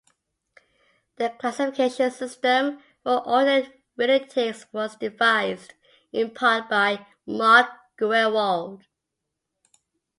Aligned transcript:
The 1.17 1.29
classification 1.37 2.09
system 2.09 2.81
for 3.03 3.19
alternate 3.21 3.81
realities 3.95 4.65
was 4.71 4.95
devised, 4.95 5.75
in 6.11 6.31
part, 6.31 6.67
by 6.67 7.05
Mark 7.27 7.69
Gruenwald. 7.99 8.81